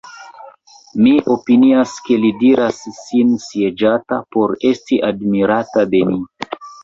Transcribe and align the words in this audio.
Mi 1.01 1.11
opinias, 1.33 1.91
ke 2.07 2.17
li 2.23 2.31
diras 2.39 2.79
sin 3.01 3.35
sieĝata, 3.45 4.19
por 4.37 4.55
esti 4.73 5.01
admirata 5.11 5.85
de 5.93 6.01
ni. 6.13 6.19